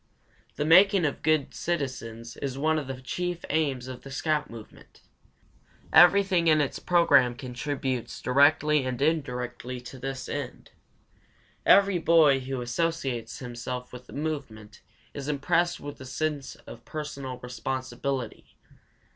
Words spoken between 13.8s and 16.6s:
with the movement is impressed with a sense